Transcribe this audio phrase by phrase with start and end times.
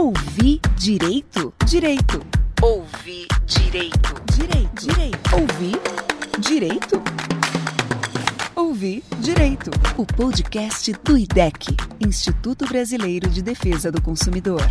[0.00, 1.52] Ouvir direito?
[1.66, 2.24] Direito.
[2.62, 4.14] Ouvir direito.
[4.32, 4.86] Direito.
[4.86, 5.28] Direito.
[5.34, 5.80] Ouvir
[6.38, 7.02] direito?
[8.54, 9.72] Ouvir direito.
[9.96, 14.62] O podcast do IDEC, Instituto Brasileiro de Defesa do Consumidor.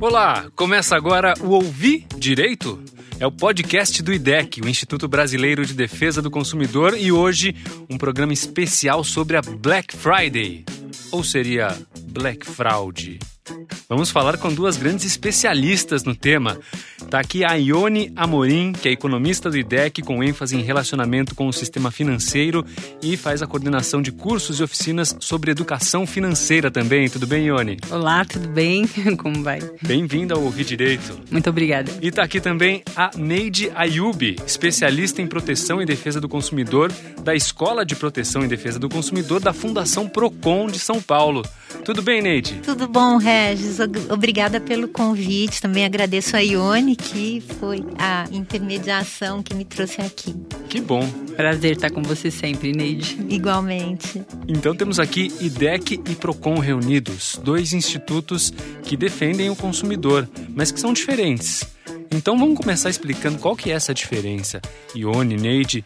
[0.00, 2.82] Olá, começa agora o Ouvir Direito?
[3.20, 7.54] É o podcast do IDEC, o Instituto Brasileiro de Defesa do Consumidor, e hoje
[7.90, 10.64] um programa especial sobre a Black Friday.
[11.12, 11.76] Ou seria
[12.10, 13.39] Black Fraud?
[13.88, 16.58] Vamos falar com duas grandes especialistas no tema.
[17.02, 21.48] Está aqui a Ione Amorim, que é economista do IDEC com ênfase em relacionamento com
[21.48, 22.64] o sistema financeiro
[23.02, 27.08] e faz a coordenação de cursos e oficinas sobre educação financeira também.
[27.08, 27.78] Tudo bem, Ione?
[27.90, 28.86] Olá, tudo bem?
[29.18, 29.58] Como vai?
[29.82, 31.18] Bem-vinda ao Ouvir Direito.
[31.30, 31.90] Muito obrigada.
[32.00, 36.92] E está aqui também a Neide Ayubi, especialista em proteção e defesa do consumidor
[37.24, 41.42] da Escola de Proteção e Defesa do Consumidor da Fundação Procon de São Paulo.
[41.84, 42.60] Tudo bem, Neide?
[42.62, 43.78] Tudo bom, Regis.
[44.10, 45.62] Obrigada pelo convite.
[45.62, 50.34] Também agradeço a Ione, que foi a intermediação que me trouxe aqui.
[50.68, 51.08] Que bom.
[51.36, 53.18] Prazer estar com você sempre, Neide.
[53.28, 54.22] Igualmente.
[54.48, 60.80] Então temos aqui IDEC e PROCON reunidos, dois institutos que defendem o consumidor, mas que
[60.80, 61.64] são diferentes.
[62.10, 64.60] Então vamos começar explicando qual que é essa diferença.
[64.94, 65.84] Ione, Neide,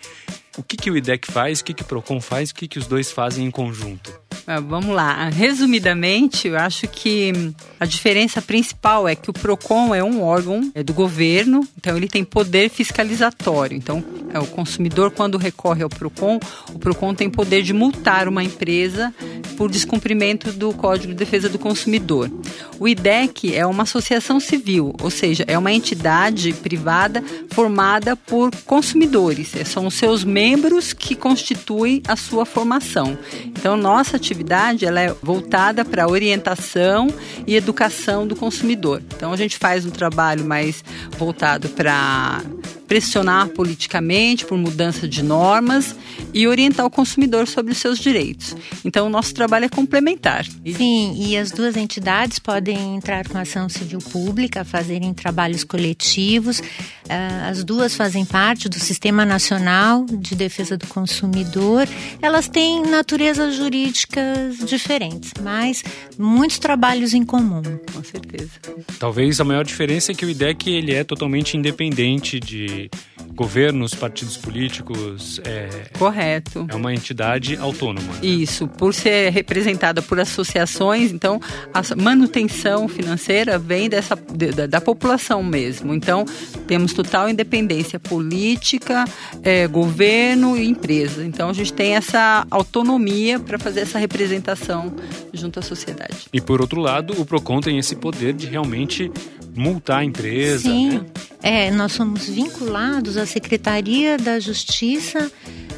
[0.57, 2.79] o que, que o IDEC faz, o que, que o PROCON faz, o que, que
[2.79, 4.24] os dois fazem em conjunto?
[4.47, 5.31] Ah, vamos lá.
[5.31, 7.33] Resumidamente, eu acho que
[7.81, 12.09] a diferença principal é que o PROCON é um órgão é do governo, então ele
[12.09, 13.75] tem poder fiscalizatório.
[13.75, 16.39] Então, é o consumidor, quando recorre ao PROCON,
[16.75, 19.15] o PROCON tem poder de multar uma empresa
[19.57, 22.31] por descumprimento do Código de Defesa do Consumidor.
[22.79, 29.53] O IDEC é uma associação civil, ou seja, é uma entidade privada formada por consumidores.
[29.65, 33.17] São os seus membros que constituem a sua formação.
[33.47, 37.09] Então, nossa atividade atividade ela é voltada para orientação
[37.47, 39.01] e educação do consumidor.
[39.17, 40.85] Então a gente faz um trabalho mais
[41.17, 42.43] voltado para
[42.89, 45.95] pressionar politicamente por mudança de normas
[46.33, 48.57] e orientar o consumidor sobre os seus direitos.
[48.85, 50.45] Então, o nosso trabalho é complementar.
[50.77, 56.63] Sim, e as duas entidades podem entrar com ação civil pública, fazerem trabalhos coletivos.
[57.09, 61.87] Ah, as duas fazem parte do Sistema Nacional de Defesa do Consumidor.
[62.21, 65.83] Elas têm naturezas jurídicas diferentes, mas
[66.19, 67.63] muitos trabalhos em comum.
[67.93, 68.53] Com certeza.
[68.99, 72.91] Talvez a maior diferença é que o IDEC ele é totalmente independente de
[73.35, 75.41] governos, partidos políticos.
[75.45, 75.69] É,
[76.15, 76.67] Correto.
[76.69, 78.13] É uma entidade autônoma.
[78.15, 78.21] Né?
[78.23, 81.41] Isso, por ser representada por associações, então
[81.73, 85.93] a manutenção financeira vem dessa, da, da população mesmo.
[85.93, 86.25] Então
[86.69, 89.05] temos total independência política,
[89.43, 91.25] é, governo e empresa.
[91.25, 94.95] Então a gente tem essa autonomia para fazer essa representação
[95.33, 96.29] junto à sociedade.
[96.33, 99.11] E por outro lado, o PROCON tem esse poder de realmente
[99.55, 100.65] multar a empresa.
[100.65, 100.99] Sim.
[100.99, 101.05] Né?
[101.43, 105.31] É, nós somos vinculados à Secretaria da Justiça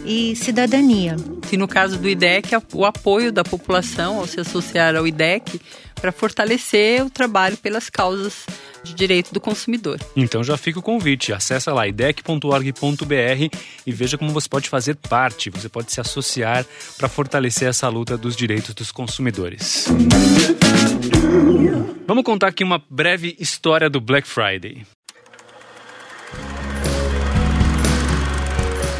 [0.04, 1.16] e Cidadania.
[1.50, 5.60] E no caso do IDEC, o apoio da população ao se associar ao IDEC
[6.00, 8.46] para fortalecer o trabalho pelas causas
[8.82, 9.98] de direito do consumidor.
[10.14, 15.50] Então já fica o convite, acessa lá idec.org.br e veja como você pode fazer parte,
[15.50, 16.64] você pode se associar
[16.96, 19.86] para fortalecer essa luta dos direitos dos consumidores.
[22.06, 24.86] Vamos contar aqui uma breve história do Black Friday.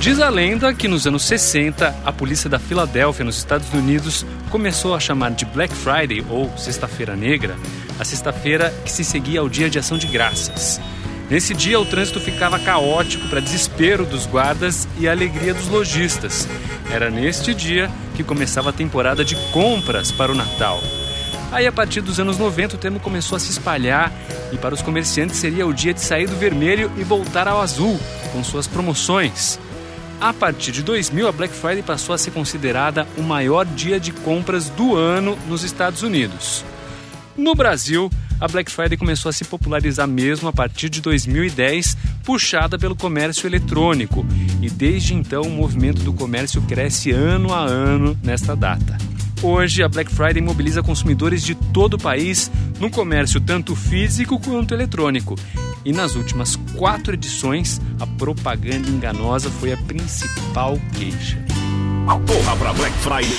[0.07, 4.25] Diz a lenda que nos anos 60, a polícia da Filadélfia, nos Estados Unidos,
[4.57, 7.59] começou a chamar de Black Friday, ou Sexta-feira Negra,
[8.01, 10.81] a sexta-feira que se seguia ao Dia de Ação de Graças.
[11.29, 16.49] Nesse dia, o trânsito ficava caótico para desespero dos guardas e alegria dos lojistas.
[16.91, 20.83] Era neste dia que começava a temporada de compras para o Natal.
[21.53, 24.11] Aí, a partir dos anos 90, o termo começou a se espalhar
[24.51, 28.01] e para os comerciantes seria o dia de sair do vermelho e voltar ao azul,
[28.33, 29.61] com suas promoções.
[30.21, 34.13] A partir de 2000, a Black Friday passou a ser considerada o maior dia de
[34.13, 36.65] compras do ano nos Estados Unidos.
[37.37, 38.11] No Brasil,
[38.41, 43.47] a Black Friday começou a se popularizar mesmo a partir de 2010, puxada pelo comércio
[43.47, 44.27] eletrônico,
[44.63, 48.97] e desde então o movimento do comércio cresce ano a ano nesta data.
[49.47, 52.51] Hoje, a Black Friday mobiliza consumidores de todo o país
[52.81, 55.37] no comércio tanto físico quanto eletrônico
[55.85, 61.39] e nas últimas quatro edições, a propaganda enganosa foi a principal queixa.
[62.27, 63.39] Porra pra Black Friday!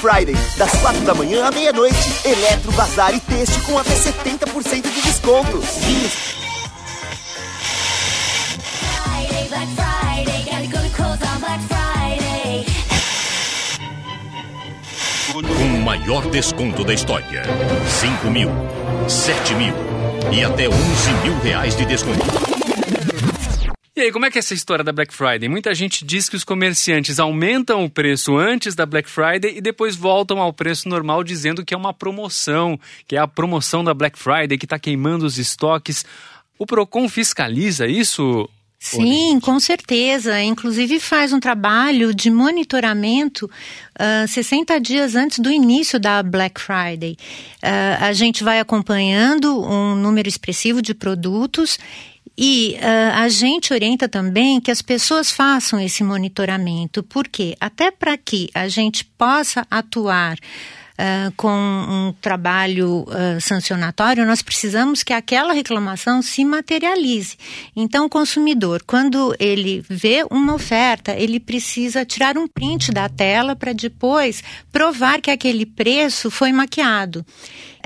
[0.00, 5.02] Friday, das quatro da manhã à meia-noite, Eletro, Bazar e Teste com até 70% de
[5.02, 5.60] desconto.
[5.60, 6.08] Friday,
[9.48, 11.95] Black Friday, gotta go to on Black Friday.
[15.42, 17.42] Com o maior desconto da história.
[17.86, 18.48] 5 mil,
[19.06, 19.74] 7 mil
[20.32, 20.74] e até 11
[21.22, 22.24] mil reais de desconto.
[23.94, 25.46] E aí, como é que é essa história da Black Friday?
[25.46, 29.94] Muita gente diz que os comerciantes aumentam o preço antes da Black Friday e depois
[29.94, 34.18] voltam ao preço normal dizendo que é uma promoção, que é a promoção da Black
[34.18, 36.02] Friday que está queimando os estoques.
[36.58, 38.48] O Procon fiscaliza isso?
[38.90, 40.40] Sim, com certeza.
[40.40, 47.16] Inclusive faz um trabalho de monitoramento uh, 60 dias antes do início da Black Friday.
[47.62, 51.78] Uh, a gente vai acompanhando um número expressivo de produtos
[52.38, 58.16] e uh, a gente orienta também que as pessoas façam esse monitoramento, porque até para
[58.16, 60.36] que a gente possa atuar
[60.98, 67.36] Uh, com um trabalho uh, sancionatório, nós precisamos que aquela reclamação se materialize.
[67.76, 73.54] Então, o consumidor, quando ele vê uma oferta, ele precisa tirar um print da tela
[73.54, 77.26] para depois provar que aquele preço foi maquiado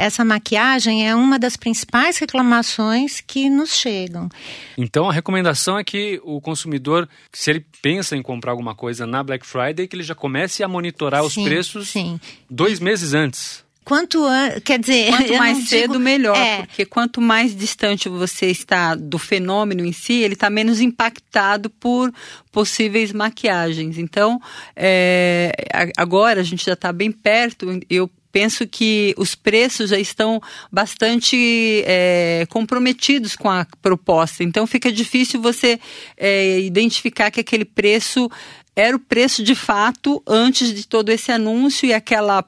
[0.01, 4.29] essa maquiagem é uma das principais reclamações que nos chegam.
[4.77, 9.23] Então a recomendação é que o consumidor, se ele pensa em comprar alguma coisa na
[9.23, 12.19] Black Friday, que ele já comece a monitorar sim, os preços sim.
[12.49, 13.65] dois meses antes.
[13.85, 14.25] Quanto
[14.65, 16.65] quer dizer, quanto mais cedo digo, melhor, é.
[16.67, 22.13] porque quanto mais distante você está do fenômeno em si, ele está menos impactado por
[22.53, 23.99] possíveis maquiagens.
[23.99, 24.41] Então,
[24.77, 25.53] é,
[25.97, 27.67] agora a gente já está bem perto.
[27.89, 30.41] Eu penso que os preços já estão
[30.71, 34.43] bastante é, comprometidos com a proposta.
[34.43, 35.79] Então fica difícil você
[36.17, 38.31] é, identificar que aquele preço
[38.75, 42.45] era o preço de fato antes de todo esse anúncio e aquela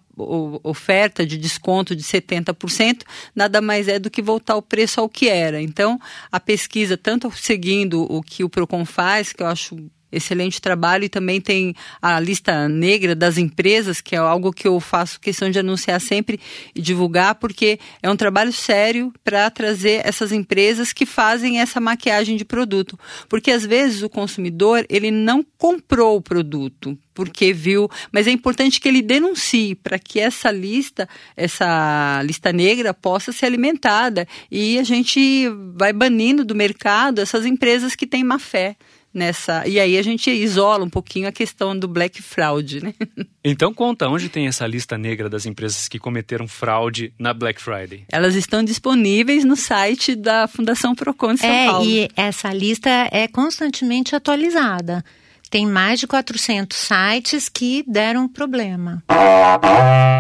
[0.63, 3.03] oferta de desconto de 70%
[3.35, 5.61] nada mais é do que voltar o preço ao que era.
[5.61, 5.99] Então,
[6.31, 9.77] a pesquisa, tanto seguindo o que o Procon faz, que eu acho
[10.13, 14.79] excelente trabalho e também tem a lista negra das empresas, que é algo que eu
[14.79, 16.39] faço questão de anunciar sempre
[16.75, 22.37] e divulgar, porque é um trabalho sério para trazer essas empresas que fazem essa maquiagem
[22.37, 22.99] de produto.
[23.29, 28.81] Porque às vezes o consumidor, ele não comprou o produto, porque viu, mas é importante
[28.81, 34.83] que ele denuncie para que essa lista, essa lista negra possa ser alimentada e a
[34.83, 38.77] gente vai banindo do mercado essas empresas que têm má fé
[39.13, 39.67] nessa.
[39.67, 42.95] E aí a gente isola um pouquinho a questão do black fraud, né?
[43.45, 48.05] Então conta onde tem essa lista negra das empresas que cometeram fraude na Black Friday.
[48.09, 51.85] Elas estão disponíveis no site da Fundação Procon de São é, Paulo.
[51.85, 55.05] E essa lista é constantemente atualizada.
[55.51, 59.03] Tem mais de 400 sites que deram problema.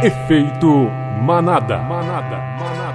[0.03, 0.91] Efeito
[1.23, 2.92] manada, manada, manada.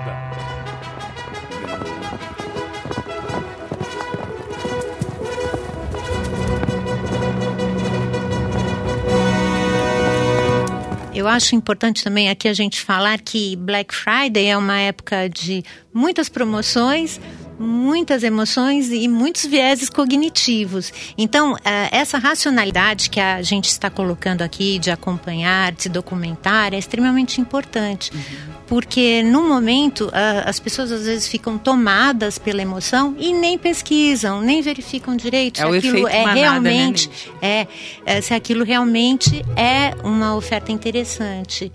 [11.17, 15.63] Eu acho importante também aqui a gente falar que Black Friday é uma época de
[15.91, 17.19] muitas promoções,
[17.59, 20.93] muitas emoções e muitos vieses cognitivos.
[21.17, 26.73] Então, eh, essa racionalidade que a gente está colocando aqui de acompanhar, de se documentar,
[26.73, 28.11] é extremamente importante.
[28.13, 28.57] Uhum.
[28.67, 30.11] Porque no momento
[30.45, 35.71] as pessoas às vezes ficam tomadas pela emoção e nem pesquisam, nem verificam direito é
[35.71, 37.09] se aquilo é manada, né, realmente
[37.41, 37.67] né,
[38.05, 41.71] é, se aquilo realmente é uma oferta interessante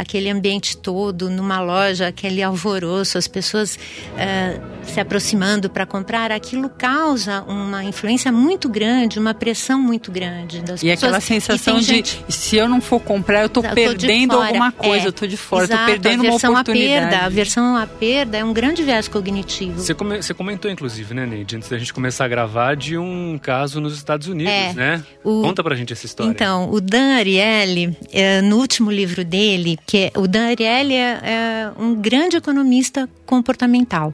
[0.00, 6.70] aquele ambiente todo, numa loja, aquele alvoroço, as pessoas uh, se aproximando para comprar, aquilo
[6.70, 10.88] causa uma influência muito grande, uma pressão muito grande das e pessoas.
[10.88, 12.24] E aquela sensação de gente...
[12.30, 15.64] se eu não for comprar, eu estou perdendo alguma coisa, é, eu estou de fora,
[15.64, 16.94] estou perdendo uma oportunidade.
[16.96, 19.78] A perda, a versão à perda é um grande viés cognitivo.
[19.80, 23.38] Você, come, você comentou, inclusive, né, Neide, antes da gente começar a gravar, de um
[23.38, 25.04] caso nos Estados Unidos, é, né?
[25.22, 25.42] O...
[25.42, 26.30] Conta pra gente essa história.
[26.30, 31.72] Então, o Dan Ariely, é, no último livro dele, que o Dan Ariely é, é
[31.76, 34.12] um grande economista comportamental.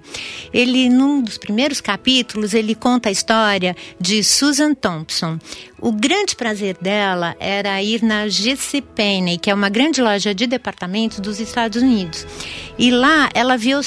[0.53, 5.39] Ele, num dos primeiros capítulos, ele conta a história de Susan Thompson.
[5.81, 8.83] O grande prazer dela era ir na J.C.
[9.41, 12.27] Que é uma grande loja de departamentos dos Estados Unidos.
[12.79, 13.85] E lá ela viu uh,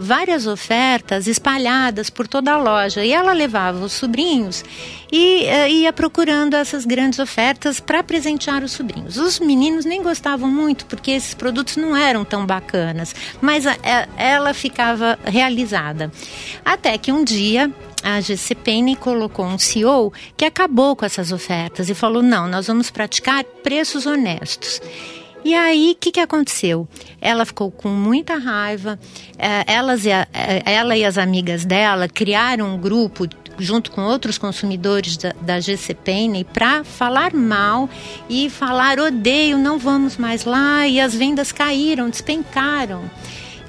[0.00, 3.04] várias ofertas espalhadas por toda a loja.
[3.04, 4.64] E ela levava os sobrinhos
[5.10, 9.16] e uh, ia procurando essas grandes ofertas para presentear os sobrinhos.
[9.16, 13.14] Os meninos nem gostavam muito, porque esses produtos não eram tão bacanas.
[13.40, 16.10] Mas a, a, ela ficava realizada.
[16.64, 17.72] Até que um dia
[18.02, 22.66] a GC Penny colocou um CEO que acabou com essas ofertas e falou: não, nós
[22.66, 24.80] vamos praticar preços honestos.
[25.44, 26.88] E aí, o que, que aconteceu?
[27.20, 28.98] Ela ficou com muita raiva.
[29.38, 34.02] É, elas e a, é, ela e as amigas dela criaram um grupo junto com
[34.02, 37.88] outros consumidores da, da GCPN para falar mal
[38.28, 43.08] e falar odeio, não vamos mais lá e as vendas caíram, despencaram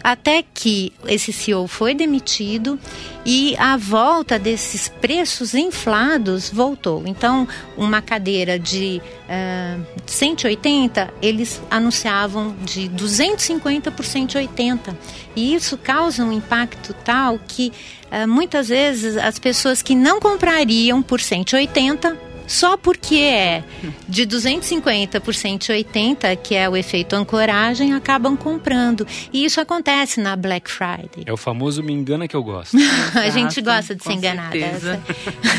[0.04, 2.80] até que esse CEO foi demitido
[3.26, 7.04] e a volta desses preços inflados voltou.
[7.06, 14.98] Então, uma cadeira de uh, eh, 180, eles anunciavam de 250 por 180.
[15.36, 17.74] E isso causa um impacto tal que
[18.06, 23.64] uh, muitas vezes as pessoas que não comprariam por 180 só porque é
[24.08, 29.06] de 250 por 180, que é o efeito ancoragem, acabam comprando.
[29.34, 31.24] E isso acontece na Black Friday.
[31.26, 32.78] É o famoso me engana que eu gosto.
[33.14, 34.58] a gente gosta de ser enganada.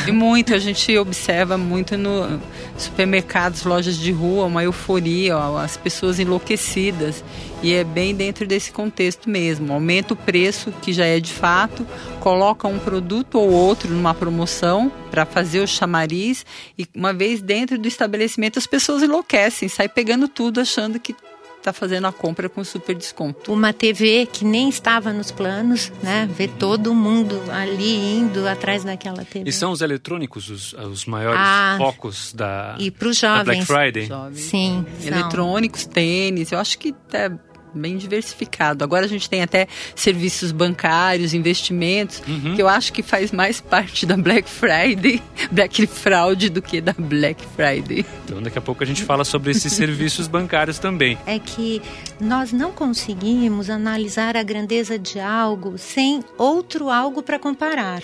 [0.07, 2.41] e muito, a gente observa muito no
[2.77, 7.23] supermercados, lojas de rua, uma euforia, ó, as pessoas enlouquecidas.
[7.63, 9.73] E é bem dentro desse contexto mesmo.
[9.73, 11.87] Aumenta o preço, que já é de fato,
[12.21, 16.47] coloca um produto ou outro numa promoção para fazer o chamariz
[16.79, 21.15] e uma vez dentro do estabelecimento as pessoas enlouquecem, saem pegando tudo achando que
[21.59, 23.53] está fazendo a compra com super desconto.
[23.53, 26.29] Uma TV que nem estava nos planos, né?
[26.33, 29.49] Ver todo mundo ali indo atrás daquela TV.
[29.49, 33.45] E são os eletrônicos os, os maiores ah, focos da, e para os jovens.
[33.45, 34.07] Black Friday?
[34.07, 34.41] Jovens.
[34.41, 34.87] Sim.
[35.05, 37.31] Eletrônicos, tênis, eu acho que é
[37.79, 38.85] bem diversificado.
[38.85, 42.55] Agora a gente tem até serviços bancários, investimentos, uhum.
[42.55, 46.95] que eu acho que faz mais parte da Black Friday, Black Fraud do que da
[46.99, 48.05] Black Friday.
[48.25, 51.19] Então daqui a pouco a gente fala sobre esses serviços bancários também.
[51.27, 51.81] É que
[52.21, 58.03] nós não conseguimos analisar a grandeza de algo sem outro algo para comparar.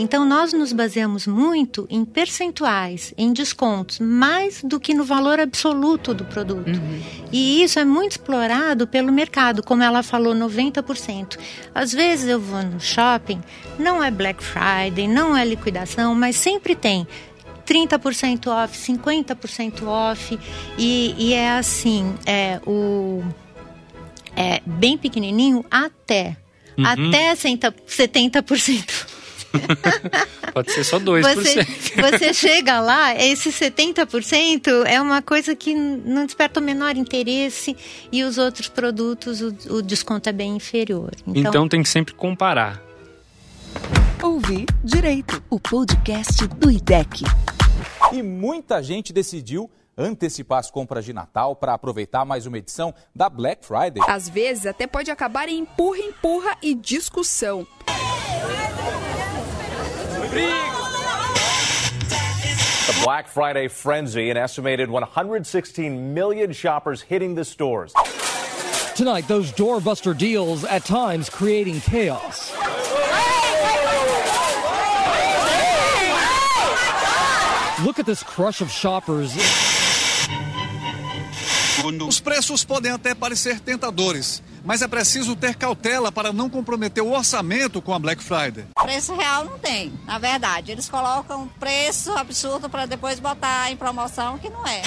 [0.00, 6.14] Então, nós nos baseamos muito em percentuais, em descontos, mais do que no valor absoluto
[6.14, 6.70] do produto.
[6.70, 7.02] Uhum.
[7.30, 11.36] E isso é muito explorado pelo mercado, como ela falou, 90%.
[11.74, 13.42] Às vezes eu vou no shopping,
[13.78, 17.06] não é Black Friday, não é liquidação, mas sempre tem
[17.66, 20.38] 30% off, 50% off.
[20.78, 23.22] E, e é assim, é o
[24.34, 26.38] é bem pequenininho até
[26.78, 26.86] uhum.
[26.86, 29.09] até 70%.
[30.52, 31.34] Pode ser só 2%.
[31.34, 31.64] Você,
[32.00, 37.76] você chega lá, esse 70% é uma coisa que não desperta o menor interesse
[38.10, 41.12] e os outros produtos o, o desconto é bem inferior.
[41.26, 42.82] Então, então tem que sempre comparar.
[44.22, 47.24] Ouvir Direito, o podcast do IDEC.
[48.12, 53.28] E muita gente decidiu antecipar as compras de Natal para aproveitar mais uma edição da
[53.28, 54.02] Black Friday.
[54.06, 57.66] Às vezes até pode acabar em empurra, empurra e discussão.
[60.30, 60.46] The
[63.02, 67.92] Black Friday frenzy, an estimated 116 million shoppers hitting the stores.
[68.94, 72.52] Tonight, those doorbuster deals at times creating chaos.
[77.84, 79.34] Look at this crush of shoppers.
[82.06, 87.12] Os preços podem até parecer tentadores, mas é preciso ter cautela para não comprometer o
[87.12, 88.64] orçamento com a Black Friday.
[88.82, 90.72] Preço real não tem, na verdade.
[90.72, 94.82] Eles colocam preço absurdo para depois botar em promoção que não é.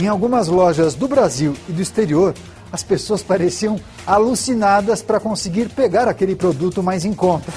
[0.00, 2.34] Em algumas lojas do Brasil e do exterior,
[2.72, 7.52] as pessoas pareciam alucinadas para conseguir pegar aquele produto mais em conta.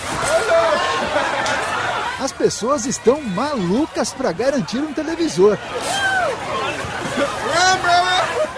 [2.19, 5.57] As pessoas estão malucas para garantir um televisor.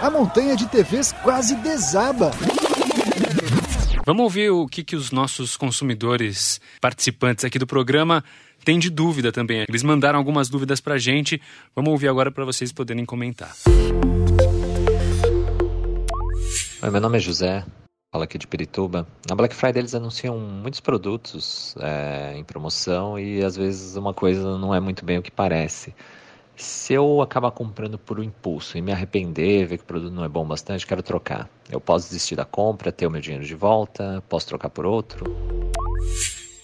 [0.05, 2.29] A montanha de TVs quase desaba.
[4.05, 8.23] Vamos ouvir o que, que os nossos consumidores participantes aqui do programa
[8.63, 9.65] têm de dúvida também.
[9.67, 11.41] Eles mandaram algumas dúvidas para a gente.
[11.75, 13.51] Vamos ouvir agora para vocês poderem comentar.
[16.83, 17.65] Oi, meu nome é José,
[18.11, 19.07] falo aqui de Pirituba.
[19.27, 24.55] Na Black Friday eles anunciam muitos produtos é, em promoção e às vezes uma coisa
[24.59, 25.95] não é muito bem o que parece.
[26.57, 30.23] Se eu acabar comprando por um impulso e me arrepender, ver que o produto não
[30.23, 31.49] é bom bastante, quero trocar.
[31.69, 35.25] Eu posso desistir da compra, ter o meu dinheiro de volta, posso trocar por outro?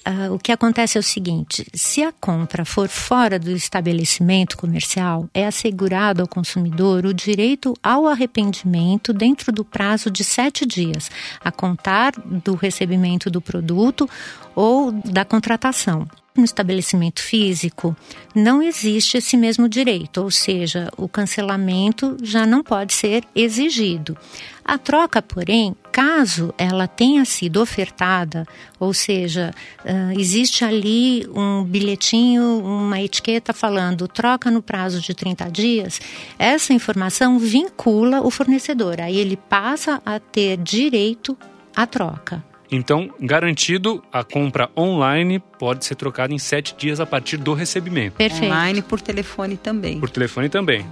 [0.07, 5.29] Uh, o que acontece é o seguinte: se a compra for fora do estabelecimento comercial,
[5.33, 11.12] é assegurado ao consumidor o direito ao arrependimento dentro do prazo de sete dias,
[11.43, 14.10] a contar do recebimento do produto
[14.55, 16.07] ou da contratação.
[16.33, 17.93] No estabelecimento físico,
[18.33, 24.17] não existe esse mesmo direito, ou seja, o cancelamento já não pode ser exigido.
[24.63, 28.47] A troca, porém, caso ela tenha sido ofertada,
[28.79, 35.51] ou seja, uh, existe ali um bilhetinho, uma etiqueta falando troca no prazo de 30
[35.51, 36.00] dias,
[36.39, 41.38] essa informação vincula o fornecedor, aí ele passa a ter direito
[41.75, 42.50] à troca.
[42.73, 48.15] Então, garantido, a compra online pode ser trocada em sete dias a partir do recebimento.
[48.15, 48.45] Perfeito.
[48.45, 49.99] Online por telefone também.
[49.99, 50.85] Por telefone também.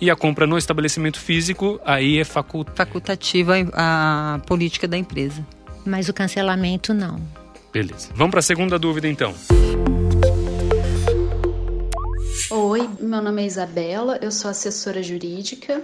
[0.00, 5.46] E a compra no estabelecimento físico, aí é facultativa facultativa a política da empresa.
[5.86, 7.20] Mas o cancelamento não.
[7.72, 8.08] Beleza.
[8.16, 9.32] Vamos para a segunda dúvida então.
[12.50, 15.80] Oi, meu nome é Isabela, eu sou assessora jurídica.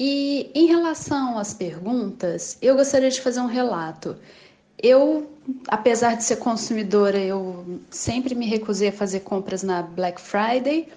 [0.00, 4.16] E em relação às perguntas, eu gostaria de fazer um relato.
[4.82, 5.30] Eu,
[5.68, 10.88] apesar de ser consumidora, eu sempre me recusei a fazer compras na Black Friday,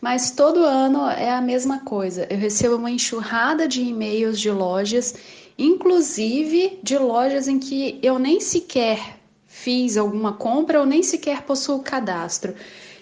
[0.00, 2.26] mas todo ano é a mesma coisa.
[2.30, 5.14] Eu recebo uma enxurrada de e-mails de lojas,
[5.58, 11.80] inclusive de lojas em que eu nem sequer fiz alguma compra ou nem sequer possuo
[11.80, 12.54] cadastro.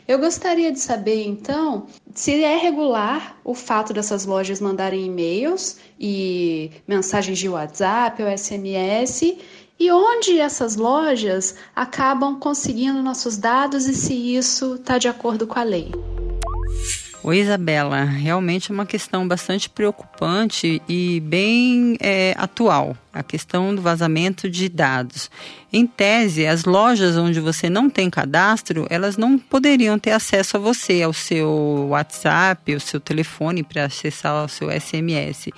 [0.06, 6.70] Eu gostaria de saber então se é regular o fato dessas lojas mandarem e-mails e
[6.86, 9.36] mensagens de WhatsApp ou SMS
[9.78, 15.58] e onde essas lojas acabam conseguindo nossos dados e se isso está de acordo com
[15.58, 15.90] a lei.
[17.24, 18.02] Oi, Isabela.
[18.02, 24.68] Realmente é uma questão bastante preocupante e bem é, atual a questão do vazamento de
[24.68, 25.30] dados.
[25.72, 30.60] Em tese, as lojas onde você não tem cadastro, elas não poderiam ter acesso a
[30.60, 35.50] você, ao seu WhatsApp, ao seu telefone para acessar o seu SMS.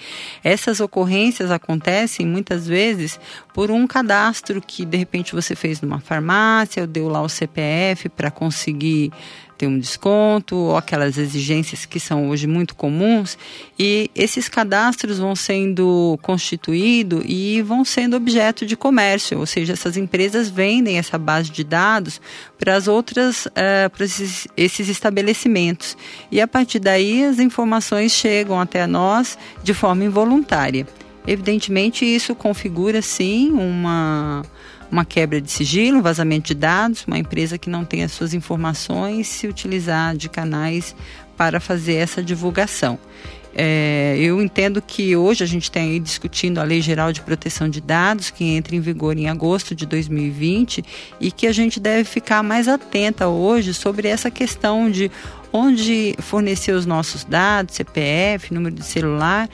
[0.43, 3.19] Essas ocorrências acontecem muitas vezes
[3.53, 8.09] por um cadastro que de repente você fez numa farmácia, ou deu lá o CPF
[8.09, 9.13] para conseguir
[9.57, 13.39] ter um desconto, ou aquelas exigências que são hoje muito comuns,
[13.79, 19.97] e esses cadastros vão sendo constituídos e vão sendo objeto de comércio, ou seja, essas
[19.97, 22.21] empresas vendem essa base de dados
[22.59, 25.97] para as outras, uh, para esses, esses estabelecimentos.
[26.31, 30.87] E a partir daí as informações chegam até nós de forma involuntária.
[31.27, 34.43] Evidentemente, isso configura sim uma
[34.91, 39.27] uma quebra de sigilo, vazamento de dados, uma empresa que não tem as suas informações
[39.27, 40.95] se utilizar de canais
[41.37, 42.99] para fazer essa divulgação.
[43.57, 47.69] É, eu entendo que hoje a gente tem aí discutindo a Lei Geral de Proteção
[47.69, 50.85] de Dados, que entra em vigor em agosto de 2020,
[51.21, 55.11] e que a gente deve ficar mais atenta hoje sobre essa questão de
[55.53, 59.49] onde fornecer os nossos dados, CPF, número de celular,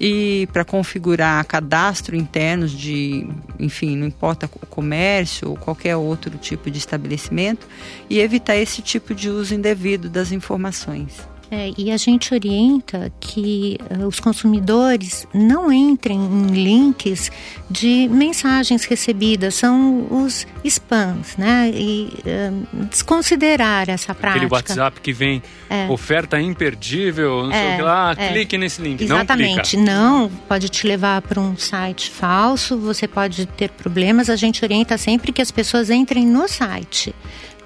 [0.00, 3.28] e para configurar cadastro internos de,
[3.60, 7.68] enfim, não importa o comércio ou qualquer outro tipo de estabelecimento
[8.10, 11.33] e evitar esse tipo de uso indevido das informações.
[11.54, 17.30] É, e a gente orienta que uh, os consumidores não entrem em links
[17.70, 21.70] de mensagens recebidas, são os spams, né?
[21.72, 24.46] E uh, desconsiderar essa prática.
[24.46, 25.40] Aquele WhatsApp que vem
[25.70, 25.86] é.
[25.88, 28.28] oferta imperdível, não é, sei o é, que lá, é.
[28.32, 29.04] clique nesse link.
[29.04, 34.28] Exatamente, não, não pode te levar para um site falso, você pode ter problemas.
[34.28, 37.14] A gente orienta sempre que as pessoas entrem no site,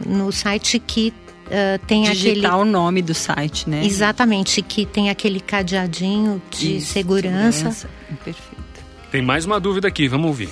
[0.05, 1.15] no site que
[1.49, 2.63] uh, tem Digitar aquele...
[2.63, 3.85] o nome do site, né?
[3.85, 7.71] Exatamente, que tem aquele cadeadinho de Isso, segurança.
[7.73, 7.89] segurança.
[8.25, 8.59] Perfeito.
[9.11, 10.51] Tem mais uma dúvida aqui, vamos ouvir.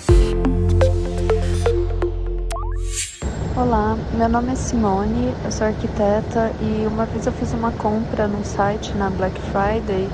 [3.57, 8.29] Olá, meu nome é Simone, eu sou arquiteta e uma vez eu fiz uma compra
[8.29, 10.09] num site na Black Friday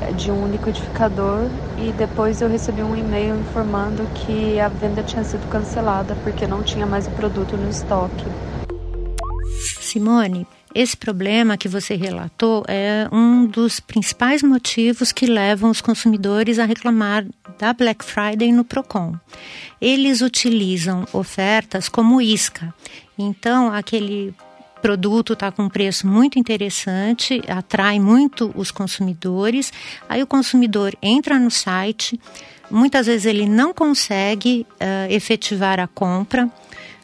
[0.00, 5.24] eh, de um liquidificador e depois eu recebi um e-mail informando que a venda tinha
[5.24, 8.24] sido cancelada porque não tinha mais o produto no estoque.
[9.64, 16.58] Simone, esse problema que você relatou é um dos principais motivos que levam os consumidores
[16.58, 17.24] a reclamar
[17.58, 19.14] da Black Friday no Procon.
[19.80, 22.74] Eles utilizam ofertas como isca.
[23.16, 24.34] Então, aquele
[24.82, 29.72] produto está com um preço muito interessante, atrai muito os consumidores.
[30.08, 32.20] Aí o consumidor entra no site,
[32.70, 36.50] muitas vezes ele não consegue uh, efetivar a compra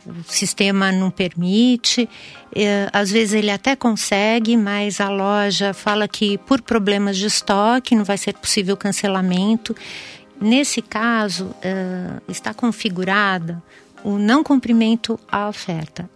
[0.06, 2.08] o sistema não permite.
[2.54, 7.94] É, às vezes ele até consegue, mas a loja fala que por problemas de estoque
[7.94, 9.74] não vai ser possível cancelamento.
[10.40, 13.62] Nesse caso, é, está configurada
[14.02, 16.08] o não cumprimento à oferta.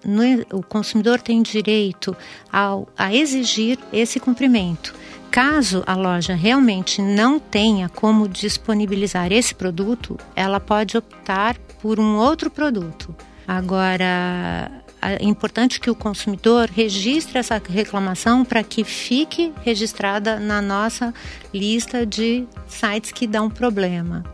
[0.53, 2.17] O consumidor tem direito
[2.51, 4.95] a exigir esse cumprimento.
[5.31, 12.17] Caso a loja realmente não tenha como disponibilizar esse produto, ela pode optar por um
[12.17, 13.15] outro produto.
[13.47, 14.71] Agora,
[15.03, 21.13] é importante que o consumidor registre essa reclamação para que fique registrada na nossa
[21.53, 24.25] lista de sites que dão problema.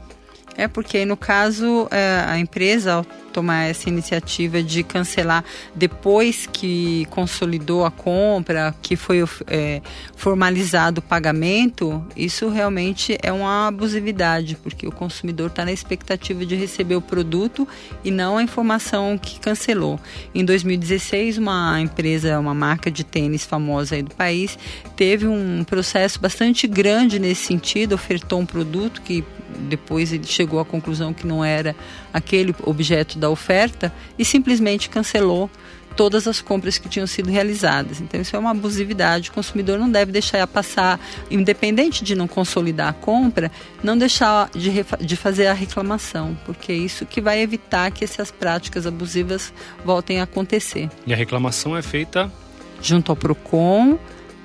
[0.57, 7.85] É porque no caso é, a empresa tomar essa iniciativa de cancelar depois que consolidou
[7.85, 9.81] a compra, que foi é,
[10.16, 16.55] formalizado o pagamento, isso realmente é uma abusividade, porque o consumidor está na expectativa de
[16.55, 17.66] receber o produto
[18.05, 19.99] e não a informação que cancelou.
[20.35, 24.59] Em 2016, uma empresa, uma marca de tênis famosa aí do país,
[24.97, 29.25] teve um processo bastante grande nesse sentido, ofertou um produto que
[29.69, 31.75] depois ele chegou à conclusão que não era
[32.12, 35.48] aquele objeto da oferta e simplesmente cancelou
[35.96, 38.00] todas as compras que tinham sido realizadas.
[38.00, 39.30] Então isso é uma abusividade.
[39.30, 43.50] O consumidor não deve deixar passar, independente de não consolidar a compra,
[43.83, 48.30] não deixar de, de fazer a reclamação, porque é isso que vai evitar que essas
[48.30, 49.52] práticas abusivas
[49.85, 50.88] voltem a acontecer.
[51.06, 52.33] E a reclamação é feita
[52.80, 53.98] junto ao Procon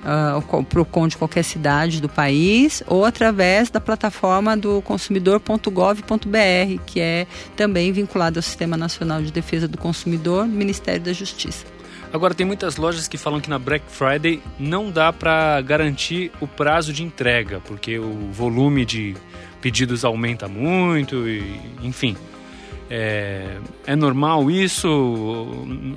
[0.05, 6.99] uh, o PROCON de qualquer cidade do país ou através da plataforma do consumidor.gov.br, que
[6.99, 11.65] é também vinculado ao Sistema Nacional de Defesa do Consumidor, Ministério da Justiça.
[12.13, 16.47] Agora, tem muitas lojas que falam que na Black Friday não dá para garantir o
[16.47, 19.15] prazo de entrega, porque o volume de
[19.59, 22.15] pedidos aumenta muito, e, enfim.
[22.89, 25.48] É, é normal isso?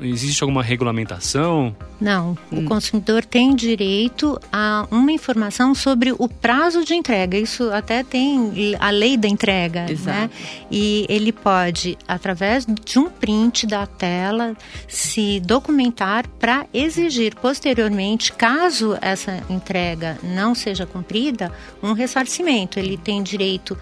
[0.03, 1.77] Existe alguma regulamentação?
[2.01, 2.61] Não, hum.
[2.61, 7.37] o consumidor tem direito a uma informação sobre o prazo de entrega.
[7.37, 9.90] Isso até tem a lei da entrega, né?
[9.90, 10.18] Exato.
[10.18, 10.31] né?
[10.70, 18.96] E ele pode, através de um print da tela, se documentar para exigir posteriormente, caso
[19.01, 22.79] essa entrega não seja cumprida, um ressarcimento.
[22.79, 23.77] Ele tem direito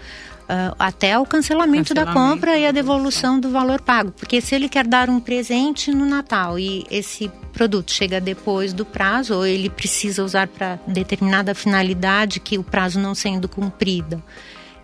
[0.47, 4.11] uh, até o cancelamento, cancelamento, da compra e a devolução do valor pago.
[4.11, 8.85] Porque se ele quer dar um presente no Natal e esse produto chega depois do
[8.85, 14.21] prazo, ou ele precisa usar para determinada finalidade que o prazo não sendo cumprido,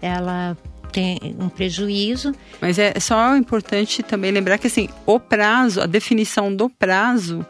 [0.02, 0.58] ela
[0.92, 2.34] tem um prejuízo.
[2.62, 7.46] Mas é só importante também lembrar que assim, o prazo, a definição do prazo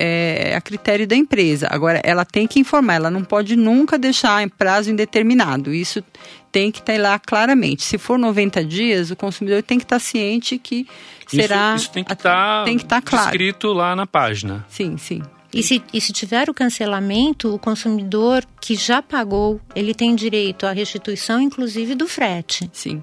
[0.00, 1.66] é a critério da empresa.
[1.70, 5.74] Agora, ela tem que informar, ela não pode nunca deixar em prazo indeterminado.
[5.74, 6.04] Isso
[6.52, 7.82] tem que estar lá claramente.
[7.82, 10.86] Se for 90 dias, o consumidor tem que estar ciente que
[11.26, 11.74] será.
[11.74, 13.26] Isso, isso tem que estar tem que estar claro.
[13.26, 14.64] escrito lá na página.
[14.68, 15.20] Sim, sim.
[15.52, 20.66] E se, e se tiver o cancelamento, o consumidor que já pagou, ele tem direito
[20.66, 22.70] à restituição, inclusive do frete.
[22.72, 23.02] Sim.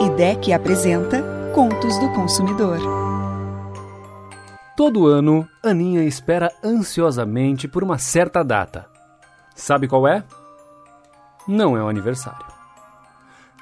[0.00, 1.22] IDEC apresenta
[1.52, 3.09] Contos do Consumidor.
[4.80, 8.86] Todo ano, Aninha espera ansiosamente por uma certa data.
[9.54, 10.24] Sabe qual é?
[11.46, 12.46] Não é o aniversário.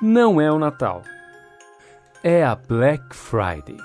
[0.00, 1.02] Não é o Natal.
[2.22, 3.76] É a Black Friday.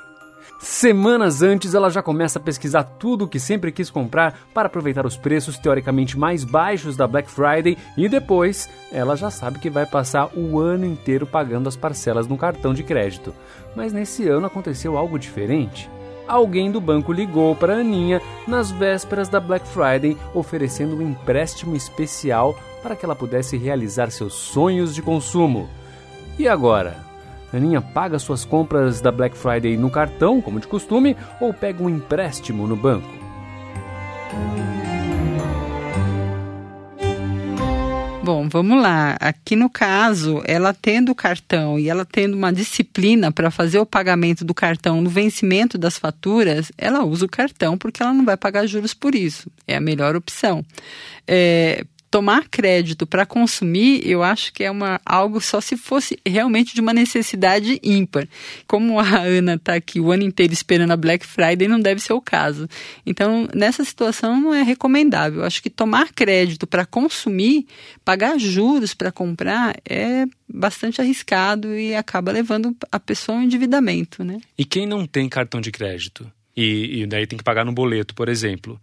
[0.59, 5.03] Semanas antes, ela já começa a pesquisar tudo o que sempre quis comprar para aproveitar
[5.03, 9.87] os preços teoricamente mais baixos da Black Friday e depois ela já sabe que vai
[9.87, 13.33] passar o ano inteiro pagando as parcelas no cartão de crédito.
[13.75, 15.89] Mas nesse ano aconteceu algo diferente
[16.27, 22.57] alguém do banco ligou para Aninha nas vésperas da Black Friday oferecendo um empréstimo especial
[22.81, 25.69] para que ela pudesse realizar seus sonhos de consumo.
[26.37, 26.97] E agora?
[27.53, 31.89] Aninha paga suas compras da Black Friday no cartão, como de costume, ou pega um
[31.89, 33.07] empréstimo no banco?
[38.23, 39.17] Bom, vamos lá.
[39.19, 44.45] Aqui no caso, ela tendo cartão e ela tendo uma disciplina para fazer o pagamento
[44.45, 48.65] do cartão no vencimento das faturas, ela usa o cartão porque ela não vai pagar
[48.65, 49.51] juros por isso.
[49.67, 50.65] É a melhor opção.
[51.27, 56.75] É, tomar crédito para consumir, eu acho que é uma, algo só se fosse realmente
[56.75, 58.27] de uma necessidade ímpar.
[58.67, 62.13] Como a Ana está aqui o ano inteiro esperando a Black Friday, não deve ser
[62.13, 62.69] o caso.
[63.03, 65.39] Então, nessa situação, não é recomendável.
[65.39, 67.65] Eu acho que tomar crédito para consumir,
[68.05, 74.23] pagar juros para comprar, é bastante arriscado e acaba levando a pessoa ao endividamento.
[74.23, 74.39] Né?
[74.55, 76.31] E quem não tem cartão de crédito?
[76.55, 78.79] E, e daí tem que pagar no boleto, por exemplo.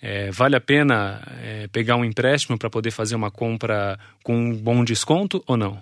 [0.00, 4.54] É, vale a pena é, pegar um empréstimo para poder fazer uma compra com um
[4.54, 5.80] bom desconto ou não?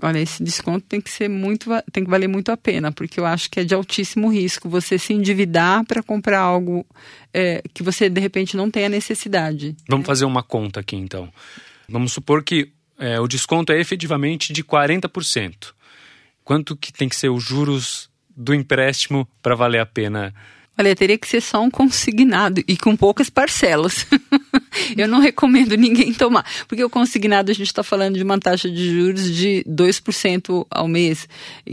[0.00, 3.26] Olha, esse desconto tem que ser muito, tem que valer muito a pena, porque eu
[3.26, 6.86] acho que é de altíssimo risco você se endividar para comprar algo
[7.32, 9.76] é, que você de repente não tenha necessidade.
[9.88, 11.28] Vamos fazer uma conta aqui então.
[11.88, 15.72] Vamos supor que é, o desconto é efetivamente de 40%.
[16.44, 20.34] Quanto que tem que ser os juros do empréstimo para valer a pena
[20.78, 24.06] Olha, teria que ser só um consignado e com poucas parcelas.
[24.96, 28.70] eu não recomendo ninguém tomar, porque o consignado a gente está falando de uma taxa
[28.70, 31.28] de juros de 2% ao mês,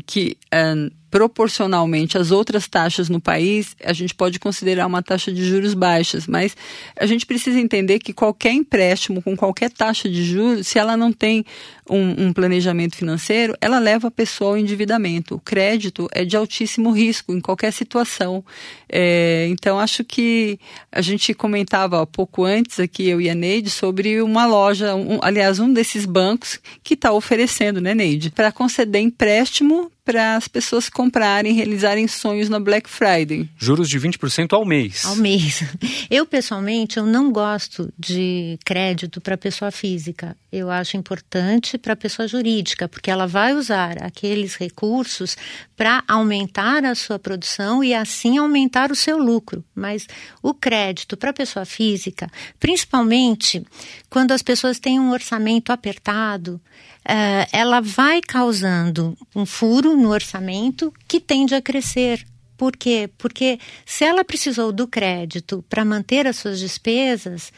[0.06, 5.44] que uh, proporcionalmente às outras taxas no país, a gente pode considerar uma taxa de
[5.44, 6.56] juros baixas, mas
[7.00, 11.12] a gente precisa entender que qualquer empréstimo com qualquer taxa de juros, se ela não
[11.12, 11.46] tem
[11.90, 15.36] um, um, planejamento financeiro, ela leva a pessoa ao endividamento.
[15.36, 18.44] O crédito é de altíssimo risco em qualquer situação.
[18.88, 20.60] É, então, acho que
[20.92, 25.20] a gente comentava há pouco antes aqui, eu e a Neide, sobre uma loja, um,
[25.22, 30.90] aliás, um desses bancos que está oferecendo, né, Neide, para conceder empréstimo para as pessoas
[30.90, 33.48] comprarem, realizarem sonhos na Black Friday.
[33.56, 35.06] Juros de 20% ao mês.
[35.06, 35.64] Ao mês.
[36.10, 40.36] Eu, pessoalmente, eu não gosto de crédito para pessoa física.
[40.52, 45.36] Eu acho importante para a pessoa jurídica, porque ela vai usar aqueles recursos
[45.76, 49.64] para aumentar a sua produção e assim aumentar o seu lucro.
[49.74, 50.08] Mas
[50.44, 53.66] o crédito para a pessoa física, principalmente
[54.10, 56.62] quando as pessoas têm um orçamento apertado,
[57.06, 62.26] uh, ela vai causando um furo no orçamento que tende a crescer.
[62.58, 63.10] Por quê?
[63.18, 67.54] Porque se ela precisou do crédito para manter as suas despesas,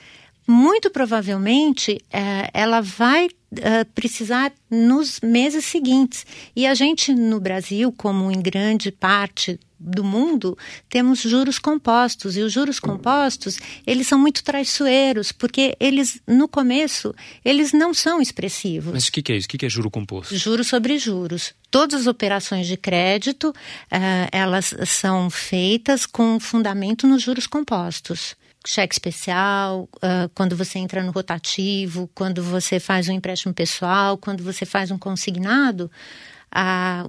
[0.47, 6.25] muito provavelmente é, ela vai é, precisar nos meses seguintes.
[6.55, 12.37] E a gente no Brasil, como em grande parte do mundo, temos juros compostos.
[12.37, 18.21] E os juros compostos, eles são muito traiçoeiros, porque eles, no começo, eles não são
[18.21, 18.93] expressivos.
[18.93, 19.47] Mas o que, é isso?
[19.47, 20.35] O que, é juro composto?
[20.35, 21.53] Juros sobre juros.
[21.71, 28.93] Todas as operações de crédito, uh, elas são feitas com fundamento nos juros compostos cheque
[28.93, 34.65] especial, uh, quando você entra no rotativo, quando você faz um empréstimo pessoal, quando você
[34.65, 35.89] faz um consignado,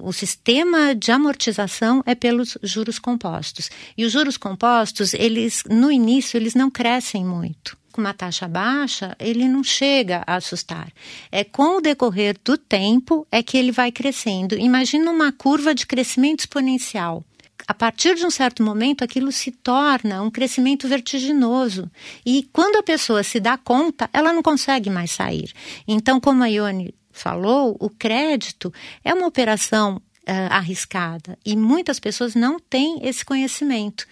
[0.01, 3.69] o sistema de amortização é pelos juros compostos.
[3.97, 7.77] E os juros compostos, eles no início eles não crescem muito.
[7.91, 10.91] Com uma taxa baixa, ele não chega a assustar.
[11.31, 14.57] É com o decorrer do tempo é que ele vai crescendo.
[14.57, 17.23] Imagina uma curva de crescimento exponencial
[17.67, 21.89] a partir de um certo momento, aquilo se torna um crescimento vertiginoso.
[22.25, 25.51] E quando a pessoa se dá conta, ela não consegue mais sair.
[25.87, 28.73] Então, como a Ione falou, o crédito
[29.03, 30.01] é uma operação uh,
[30.49, 34.05] arriscada e muitas pessoas não têm esse conhecimento.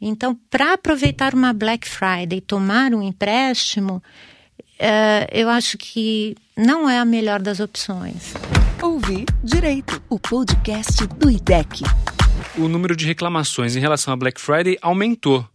[0.00, 4.02] Então, para aproveitar uma Black Friday e tomar um empréstimo,
[4.58, 8.34] uh, eu acho que não é a melhor das opções.
[8.82, 11.84] Ouvir Direito, o podcast do IDEC
[12.56, 15.48] o número de reclamações em relação a Black Friday aumentou.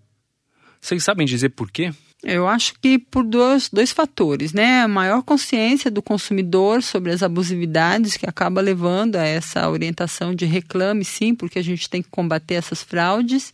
[0.82, 1.92] Vocês sabem dizer por quê?
[2.24, 4.82] Eu acho que por dois, dois fatores, né?
[4.82, 10.44] A maior consciência do consumidor sobre as abusividades que acaba levando a essa orientação de
[10.44, 13.54] reclame, sim, porque a gente tem que combater essas fraudes,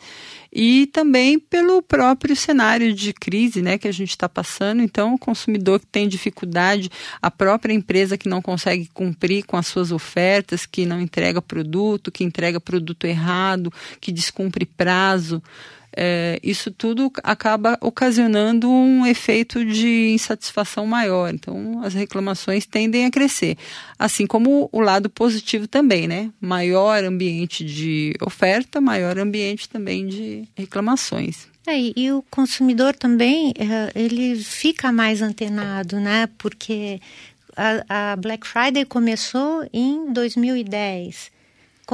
[0.50, 4.82] e também pelo próprio cenário de crise, né, que a gente está passando.
[4.82, 6.90] Então, o consumidor que tem dificuldade,
[7.22, 12.10] a própria empresa que não consegue cumprir com as suas ofertas, que não entrega produto,
[12.10, 15.44] que entrega produto errado, que descumpre prazo
[15.96, 21.34] é, isso tudo acaba ocasionando um efeito de insatisfação maior.
[21.34, 23.58] Então, as reclamações tendem a crescer.
[23.98, 26.32] Assim como o lado positivo também, né?
[26.42, 31.48] Maior ambiente de oferta, maior ambiente também de reclamações.
[31.66, 36.28] É, e o consumidor também, é, ele fica mais antenado, né?
[36.38, 37.00] Porque
[37.56, 41.33] a, a Black Friday começou em 2010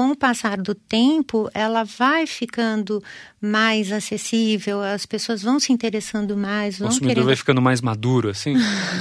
[0.00, 3.02] com o passar do tempo, ela vai ficando
[3.38, 6.78] mais acessível, as pessoas vão se interessando mais.
[6.78, 7.26] O consumidor querendo...
[7.26, 8.54] vai ficando mais maduro, assim?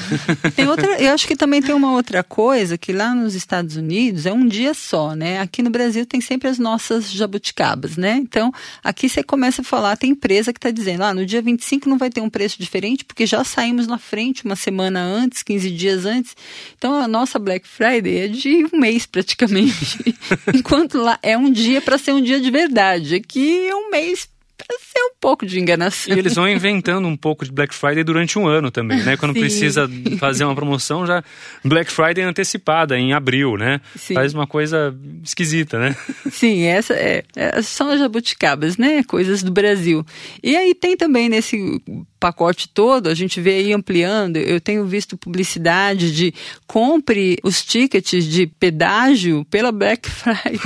[0.56, 4.26] tem outra, eu acho que também tem uma outra coisa, que lá nos Estados Unidos
[4.26, 5.40] é um dia só, né?
[5.40, 8.16] Aqui no Brasil tem sempre as nossas jabuticabas, né?
[8.16, 11.90] Então, aqui você começa a falar, tem empresa que está dizendo, ah, no dia 25
[11.90, 15.72] não vai ter um preço diferente, porque já saímos na frente uma semana antes, 15
[15.72, 16.36] dias antes.
[16.78, 20.16] Então, a nossa Black Friday é de um mês praticamente.
[20.54, 23.15] Enquanto lá é um dia para ser um dia de verdade.
[23.15, 26.13] Aqui é um mês para ser um pouco de enganação.
[26.13, 29.15] E eles vão inventando um pouco de Black Friday durante um ano também, né?
[29.15, 29.39] Quando Sim.
[29.39, 31.23] precisa fazer uma promoção, já
[31.63, 33.80] Black Friday antecipada em abril, né?
[33.95, 34.13] Sim.
[34.13, 35.95] Faz uma coisa esquisita, né?
[36.30, 39.04] Sim, essa é, é, são as jabuticabas, né?
[39.04, 40.06] Coisas do Brasil.
[40.43, 41.82] E aí tem também nesse
[42.20, 44.38] pacote todo, a gente vê aí ampliando.
[44.38, 46.34] Eu tenho visto publicidade de
[46.68, 50.60] compre os tickets de pedágio pela Black Friday.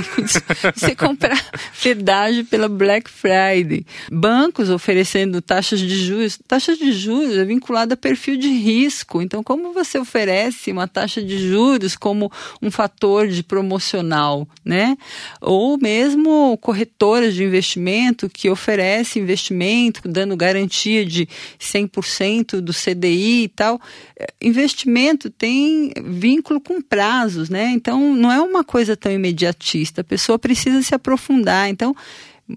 [0.75, 1.39] Você comprar
[1.81, 3.85] pedágio pela Black Friday.
[4.11, 6.39] Bancos oferecendo taxas de juros.
[6.47, 9.21] Taxas de juros é vinculada a perfil de risco.
[9.21, 14.97] Então, como você oferece uma taxa de juros como um fator de promocional, né?
[15.39, 21.27] Ou mesmo corretoras de investimento que oferecem investimento dando garantia de
[21.59, 23.79] 100% do CDI e tal.
[24.19, 27.71] É, investimento tem vínculo com prazos, né?
[27.71, 30.01] Então, não é uma coisa tão imediatista.
[30.01, 31.69] A pessoa precisa se aprofundar.
[31.69, 31.95] Então,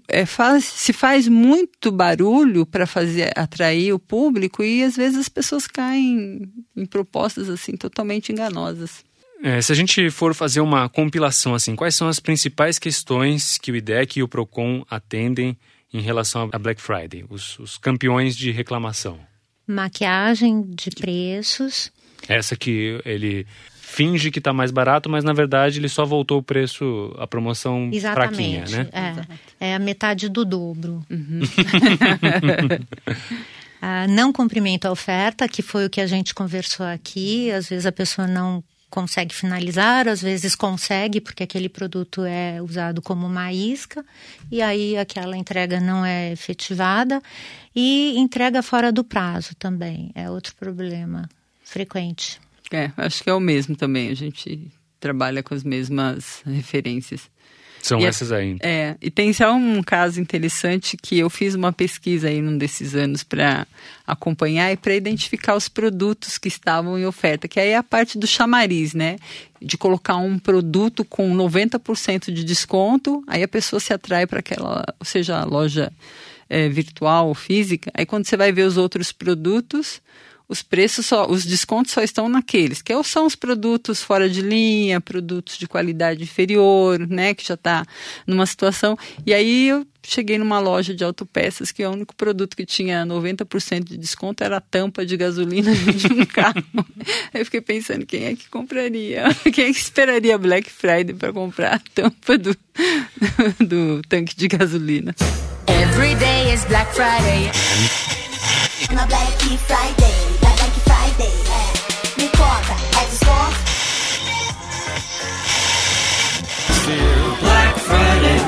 [0.07, 5.29] é, faz, se faz muito barulho para fazer atrair o público e às vezes as
[5.29, 9.05] pessoas caem em propostas assim totalmente enganosas.
[9.43, 13.71] É, se a gente for fazer uma compilação assim, quais são as principais questões que
[13.71, 15.57] o IDEC e o Procon atendem
[15.93, 19.19] em relação a Black Friday, os, os campeões de reclamação?
[19.65, 21.91] Maquiagem de preços.
[22.27, 23.45] Essa que ele
[23.87, 27.89] finge que está mais barato, mas na verdade ele só voltou o preço, a promoção
[27.91, 29.27] Exatamente, fraquinha, né?
[29.59, 31.05] É, é a metade do dobro.
[31.09, 31.39] Uhum.
[33.81, 37.49] ah, não cumprimento a oferta, que foi o que a gente conversou aqui.
[37.51, 43.01] Às vezes a pessoa não consegue finalizar, às vezes consegue, porque aquele produto é usado
[43.01, 44.05] como uma isca,
[44.51, 47.21] e aí aquela entrega não é efetivada.
[47.75, 51.29] E entrega fora do prazo também, é outro problema
[51.63, 52.39] frequente.
[52.71, 54.09] É, acho que é o mesmo também.
[54.09, 57.29] A gente trabalha com as mesmas referências.
[57.81, 58.57] São e essas aí.
[58.59, 62.95] É, e tem só um caso interessante que eu fiz uma pesquisa aí num desses
[62.95, 63.67] anos para
[64.05, 68.17] acompanhar e para identificar os produtos que estavam em oferta, que aí é a parte
[68.17, 69.17] do chamariz, né?
[69.61, 74.83] De colocar um produto com 90% de desconto, aí a pessoa se atrai para aquela,
[74.99, 75.91] ou seja, a loja
[76.49, 80.01] é, virtual ou física, aí quando você vai ver os outros produtos,
[80.49, 85.01] os preços só, os descontos só estão naqueles, que são os produtos fora de linha,
[85.01, 87.85] produtos de qualidade inferior, né, que já está
[88.25, 88.97] numa situação.
[89.25, 93.83] E aí eu cheguei numa loja de autopeças que o único produto que tinha 90%
[93.83, 96.63] de desconto era a tampa de gasolina de um carro.
[97.33, 99.25] aí eu fiquei pensando, quem é que compraria?
[99.53, 102.55] Quem é que esperaria Black Friday para comprar a tampa do,
[103.59, 105.15] do tanque de gasolina?
[105.67, 107.51] Every day is Black Friday.
[108.89, 109.27] Uma Black
[109.67, 111.33] Friday, Black Friday,
[117.41, 118.39] Black Friday,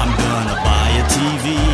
[0.00, 1.65] I'm gonna buy a TV.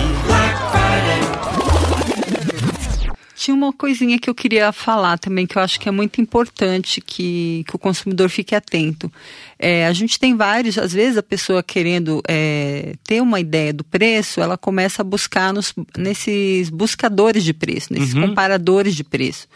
[3.43, 7.01] Tinha uma coisinha que eu queria falar também, que eu acho que é muito importante
[7.01, 9.11] que, que o consumidor fique atento.
[9.59, 13.83] É, a gente tem vários, às vezes a pessoa querendo é, ter uma ideia do
[13.83, 18.29] preço, ela começa a buscar nos, nesses buscadores de preço, nesses uhum.
[18.29, 19.49] comparadores de preço.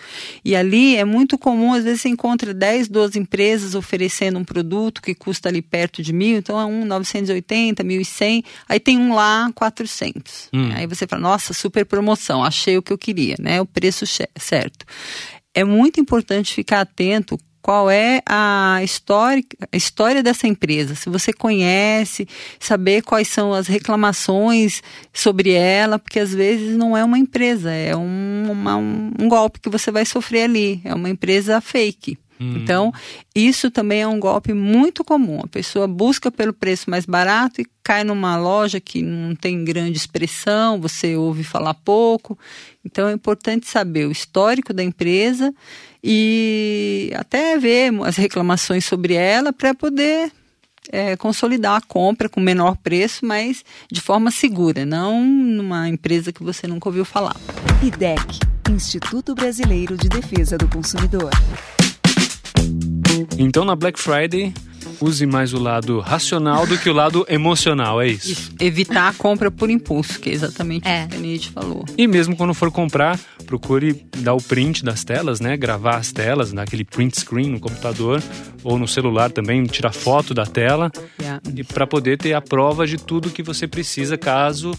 [0.44, 5.00] E ali é muito comum, às vezes você encontra 10, 12 empresas oferecendo um produto
[5.00, 9.48] que custa ali perto de mil, então é um 980, 1.100, aí tem um lá
[9.54, 10.48] 400.
[10.52, 10.70] Hum.
[10.74, 13.60] Aí você fala, nossa, super promoção, achei o que eu queria, né?
[13.60, 14.86] O preço certo.
[15.54, 21.32] É muito importante ficar atento qual é a história, a história dessa empresa, se você
[21.32, 22.26] conhece,
[22.60, 27.94] saber quais são as reclamações sobre ela, porque às vezes não é uma empresa, é
[27.94, 32.16] um, uma, um golpe que você vai sofrer ali, é uma empresa fake.
[32.40, 32.54] Hum.
[32.56, 32.92] Então,
[33.34, 35.40] isso também é um golpe muito comum.
[35.42, 39.96] A pessoa busca pelo preço mais barato e cai numa loja que não tem grande
[39.96, 42.38] expressão, você ouve falar pouco.
[42.84, 45.54] Então, é importante saber o histórico da empresa
[46.02, 50.30] e até ver as reclamações sobre ela para poder
[50.92, 56.42] é, consolidar a compra com menor preço, mas de forma segura, não numa empresa que
[56.42, 57.36] você nunca ouviu falar.
[57.82, 58.38] IDEC
[58.70, 61.30] Instituto Brasileiro de Defesa do Consumidor.
[63.38, 64.52] Então na Black Friday
[65.00, 68.30] use mais o lado racional do que o lado emocional, é isso?
[68.32, 68.54] isso.
[68.58, 71.04] Evitar a compra por impulso, que é exatamente é.
[71.04, 71.84] o que a Nietzsche falou.
[71.98, 75.56] E mesmo quando for comprar, procure dar o print das telas, né?
[75.56, 78.22] Gravar as telas naquele print screen no computador
[78.62, 81.40] ou no celular também, tirar foto da tela yeah.
[81.54, 84.72] e para poder ter a prova de tudo que você precisa caso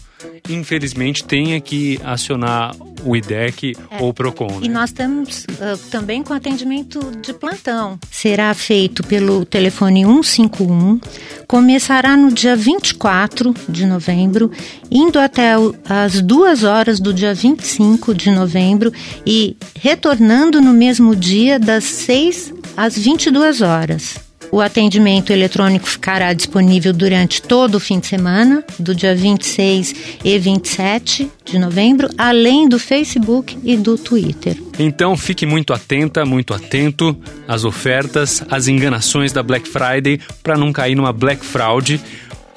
[0.48, 2.74] infelizmente tenha que acionar
[3.04, 4.02] o IDEC é.
[4.02, 4.60] ou o Procon.
[4.60, 4.66] Né?
[4.66, 7.98] E nós estamos uh, também com atendimento de plantão.
[8.10, 11.00] Será feito pelo telefone 151,
[11.46, 14.50] começará no dia 24 de novembro,
[14.90, 15.52] indo até
[15.88, 18.92] as duas horas do dia 25 de novembro
[19.24, 24.27] e retornando no mesmo dia das 6 às 22 horas.
[24.50, 30.38] O atendimento eletrônico ficará disponível durante todo o fim de semana, do dia 26 e
[30.38, 34.56] 27 de novembro, além do Facebook e do Twitter.
[34.78, 40.72] Então fique muito atenta, muito atento às ofertas, às enganações da Black Friday para não
[40.72, 42.00] cair numa Black Fraud.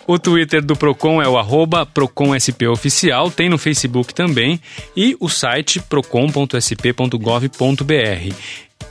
[0.07, 4.59] O Twitter do Procon é o arroba ProconSPOficial, tem no Facebook também,
[4.95, 8.35] e o site procon.sp.gov.br.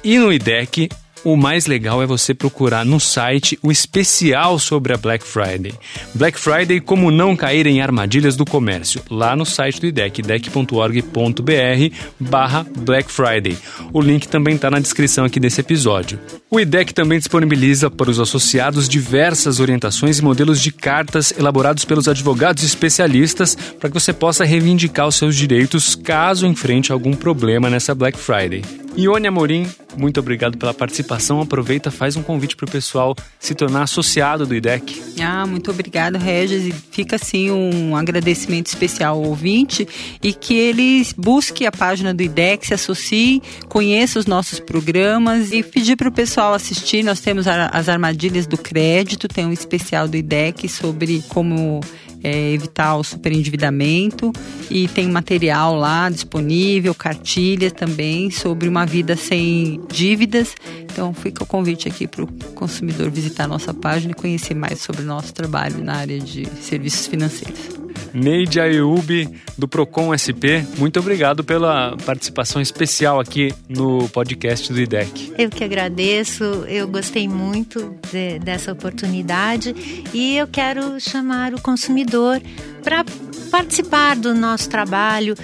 [0.03, 0.89] E no IDEC
[1.25, 5.75] o mais legal é você procurar no site o especial sobre a Black Friday.
[6.15, 11.95] Black Friday, como não cair em armadilhas do comércio, lá no site do IDEC, idec.org.br
[12.19, 13.57] barra Black Friday.
[13.93, 16.19] O link também está na descrição aqui desse episódio.
[16.51, 22.09] O IDEC também disponibiliza para os associados diversas orientações e modelos de cartas elaborados pelos
[22.09, 27.95] advogados especialistas para que você possa reivindicar os seus direitos caso enfrente algum problema nessa
[27.95, 28.63] Black Friday.
[28.97, 29.67] Ione Amorim,
[29.97, 31.10] muito obrigado pela participação.
[31.43, 35.03] Aproveita, faz um convite para o pessoal se tornar associado do IDEC.
[35.21, 36.67] Ah, muito obrigado, Regis.
[36.67, 39.89] E fica assim um agradecimento especial ao ouvinte
[40.23, 45.63] e que ele busque a página do IDEC, se associe, conheça os nossos programas e
[45.63, 47.03] pedir para o pessoal assistir.
[47.03, 51.81] Nós temos as armadilhas do crédito, tem um especial do IDEC sobre como
[52.23, 54.33] é, evitar o superendividamento
[54.71, 60.55] e tem material lá disponível, cartilha também sobre uma vida sem dívidas.
[60.85, 65.03] Então fica o convite aqui para o consumidor visitar nossa página e conhecer mais sobre
[65.03, 67.80] o nosso trabalho na área de serviços financeiros.
[68.13, 75.33] Neide Ayub, do Procon SP, muito obrigado pela participação especial aqui no podcast do IDEC.
[75.39, 79.75] Eu que agradeço, eu gostei muito de, dessa oportunidade
[80.13, 82.41] e eu quero chamar o consumidor
[82.83, 83.05] para
[83.51, 85.35] participar do nosso trabalho,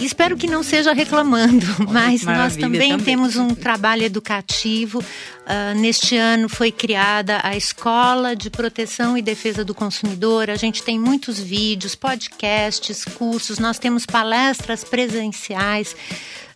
[0.00, 4.98] Espero que não seja reclamando, mas nós também, também, temos um trabalho educativo.
[5.00, 10.50] Uh, neste ano foi criada a Escola de Proteção e Defesa do Consumidor.
[10.50, 15.94] A gente tem muitos vídeos, podcasts, cursos, nós temos palestras presenciais.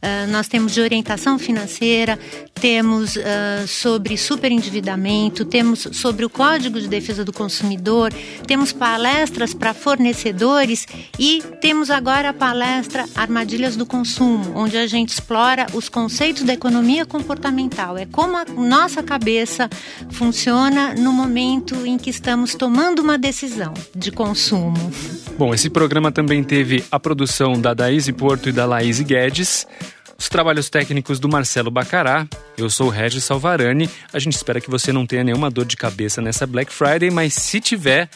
[0.01, 2.19] Uh, nós temos de orientação financeira,
[2.55, 3.21] temos uh,
[3.69, 8.11] sobre superendividamento, temos sobre o Código de Defesa do Consumidor,
[8.47, 10.87] temos palestras para fornecedores
[11.19, 16.55] e temos agora a palestra Armadilhas do Consumo, onde a gente explora os conceitos da
[16.55, 17.99] economia comportamental.
[17.99, 19.69] É como a nossa cabeça
[20.11, 24.91] funciona no momento em que estamos tomando uma decisão de consumo.
[25.41, 29.67] Bom, esse programa também teve a produção da Daíse Porto e da Laís Guedes.
[30.19, 32.29] Os trabalhos técnicos do Marcelo Bacará.
[32.59, 33.89] Eu sou o Regis Salvarani.
[34.13, 37.33] A gente espera que você não tenha nenhuma dor de cabeça nessa Black Friday, mas
[37.33, 38.11] se tiver,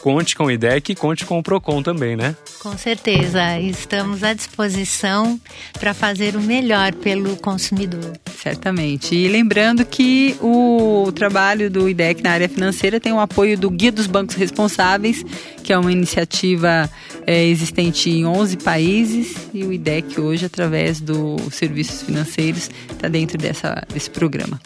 [0.00, 2.34] conte com o IDEC e conte com o PROCON também, né?
[2.58, 3.60] Com certeza.
[3.60, 5.40] Estamos à disposição
[5.78, 8.18] para fazer o melhor pelo consumidor.
[8.36, 9.14] Certamente.
[9.14, 13.92] E lembrando que o trabalho do IDEC na área financeira tem o apoio do Guia
[13.92, 15.24] dos Bancos Responsáveis,
[15.62, 16.90] que é uma iniciativa
[17.26, 23.38] é, existente em 11 países e o IDEC hoje, através dos serviços financeiros, está dentro
[23.38, 24.60] dessa, desse programa.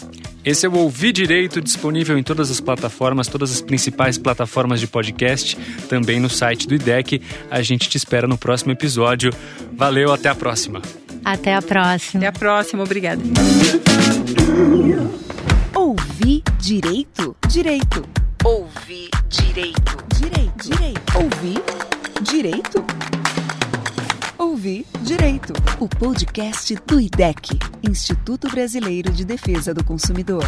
[0.45, 4.87] Esse é o Ouvir Direito, disponível em todas as plataformas, todas as principais plataformas de
[4.87, 7.21] podcast, também no site do IDEC.
[7.51, 9.33] A gente te espera no próximo episódio.
[9.73, 10.81] Valeu, até a próxima.
[11.25, 12.21] Até a próxima.
[12.21, 13.21] Até a próxima, obrigada.
[15.75, 17.37] Ouvir Direito?
[17.49, 18.26] Direito.
[18.47, 19.97] Ouvir Direito.
[20.15, 20.69] Direito.
[20.71, 21.19] Direito.
[21.19, 21.63] Ouvir
[22.23, 22.85] Direito?
[24.39, 30.45] Ouvir Direito, o podcast do IDEC, Instituto Brasileiro de Defesa do Consumidor.